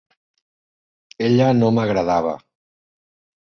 [1.27, 2.33] Ella no m'agradava.